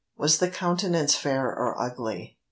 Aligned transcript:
Was 0.17 0.39
the 0.39 0.49
countenance 0.49 1.13
fair 1.15 1.45
or 1.45 1.79
ugly? 1.79 2.39